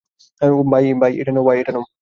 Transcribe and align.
ভাই, 1.43 1.53
এটা 1.61 1.71
নাও। 1.73 1.83